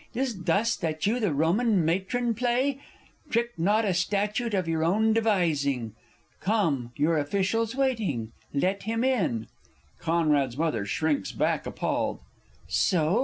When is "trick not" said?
3.29-3.85